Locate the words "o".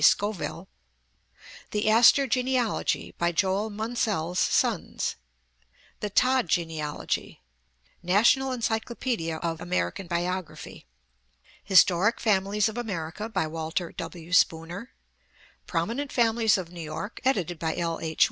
9.43-9.53